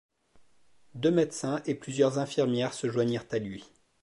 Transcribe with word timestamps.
Deux 0.95 1.11
médecins 1.11 1.61
et 1.67 1.75
plusieurs 1.75 2.17
infirmières 2.17 2.73
se 2.73 2.89
joignirent 2.89 3.27
à 3.29 3.37
lui. 3.37 3.69